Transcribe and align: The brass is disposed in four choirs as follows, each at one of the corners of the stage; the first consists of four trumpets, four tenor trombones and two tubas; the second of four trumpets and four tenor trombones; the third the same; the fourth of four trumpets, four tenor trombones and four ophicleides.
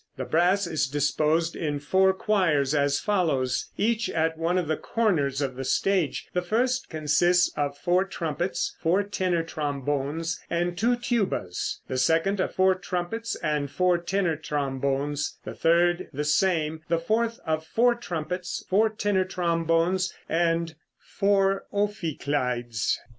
The 0.17 0.25
brass 0.25 0.65
is 0.65 0.87
disposed 0.87 1.55
in 1.55 1.77
four 1.79 2.11
choirs 2.11 2.73
as 2.73 2.99
follows, 2.99 3.69
each 3.77 4.09
at 4.09 4.35
one 4.35 4.57
of 4.57 4.67
the 4.67 4.75
corners 4.75 5.41
of 5.43 5.55
the 5.55 5.63
stage; 5.63 6.27
the 6.33 6.41
first 6.41 6.89
consists 6.89 7.53
of 7.55 7.77
four 7.77 8.03
trumpets, 8.05 8.75
four 8.81 9.03
tenor 9.03 9.43
trombones 9.43 10.39
and 10.49 10.75
two 10.75 10.95
tubas; 10.95 11.81
the 11.87 11.99
second 11.99 12.39
of 12.39 12.55
four 12.55 12.73
trumpets 12.73 13.35
and 13.43 13.69
four 13.69 13.99
tenor 13.99 14.37
trombones; 14.37 15.37
the 15.45 15.53
third 15.53 16.07
the 16.11 16.23
same; 16.25 16.81
the 16.89 16.97
fourth 16.97 17.39
of 17.45 17.63
four 17.63 17.93
trumpets, 17.93 18.65
four 18.67 18.89
tenor 18.89 19.23
trombones 19.23 20.11
and 20.27 20.73
four 20.97 21.65
ophicleides. 21.71 22.97